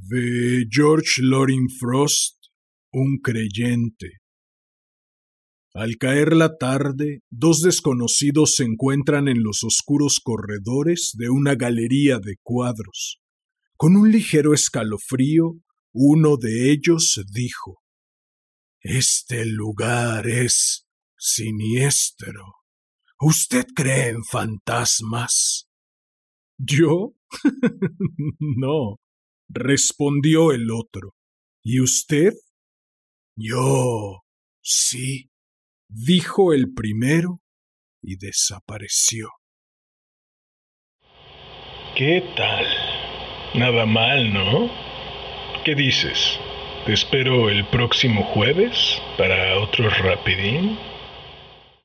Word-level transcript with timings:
De 0.00 0.64
George 0.70 1.22
Loring 1.22 1.68
Frost, 1.68 2.36
un 2.92 3.18
creyente. 3.20 4.20
Al 5.74 5.96
caer 5.98 6.36
la 6.36 6.56
tarde, 6.56 7.22
dos 7.30 7.62
desconocidos 7.62 8.54
se 8.54 8.62
encuentran 8.62 9.26
en 9.26 9.42
los 9.42 9.64
oscuros 9.64 10.20
corredores 10.22 11.14
de 11.18 11.30
una 11.30 11.56
galería 11.56 12.20
de 12.20 12.36
cuadros. 12.42 13.20
Con 13.76 13.96
un 13.96 14.12
ligero 14.12 14.54
escalofrío, 14.54 15.56
uno 15.92 16.36
de 16.36 16.70
ellos 16.70 17.20
dijo 17.32 17.82
Este 18.80 19.46
lugar 19.46 20.28
es 20.28 20.86
siniestro. 21.18 22.54
¿Usted 23.20 23.66
cree 23.74 24.10
en 24.10 24.22
fantasmas? 24.22 25.68
¿Yo? 26.56 27.14
no, 28.38 29.00
respondió 29.48 30.52
el 30.52 30.70
otro. 30.70 31.14
¿Y 31.62 31.80
usted? 31.80 32.32
Yo. 33.36 34.22
sí, 34.60 35.30
dijo 35.88 36.52
el 36.52 36.72
primero 36.74 37.40
y 38.02 38.16
desapareció. 38.16 39.28
¿Qué 41.96 42.22
tal? 42.36 42.66
Nada 43.54 43.86
mal, 43.86 44.32
¿no? 44.32 44.70
¿Qué 45.64 45.74
dices? 45.74 46.38
¿Te 46.86 46.92
espero 46.92 47.48
el 47.48 47.66
próximo 47.68 48.22
jueves 48.22 49.00
para 49.16 49.58
otro 49.60 49.88
rapidín? 49.90 50.78